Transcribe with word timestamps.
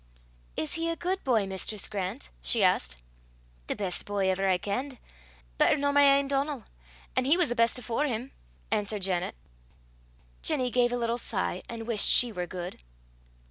"Is 0.57 0.73
he 0.73 0.89
a 0.89 0.95
good 0.95 1.23
boy, 1.23 1.45
Mistress 1.45 1.87
Grant?" 1.87 2.31
she 2.41 2.63
asked. 2.63 3.03
"The 3.67 3.75
best 3.75 4.03
boy 4.07 4.31
ever 4.31 4.49
I 4.49 4.57
kenned 4.57 4.97
better 5.59 5.77
nor 5.77 5.93
my 5.93 6.01
ain 6.17 6.27
Donal, 6.27 6.63
an' 7.15 7.25
he 7.25 7.37
was 7.37 7.49
the 7.49 7.55
best 7.55 7.77
afore 7.77 8.05
him," 8.07 8.31
answered 8.71 9.03
Janet. 9.03 9.35
Ginny 10.41 10.71
gave 10.71 10.91
a 10.91 10.97
little 10.97 11.19
sigh, 11.19 11.61
and 11.69 11.85
wished 11.85 12.07
she 12.09 12.31
were 12.31 12.47
good. 12.47 12.81